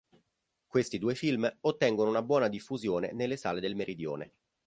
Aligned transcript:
Questi 0.65 0.97
due 0.97 1.13
film 1.13 1.57
ottengono 1.59 2.09
una 2.09 2.23
buona 2.23 2.47
diffusione 2.47 3.11
nelle 3.13 3.37
sale 3.37 3.59
del 3.59 3.75
Meridione. 3.75 4.33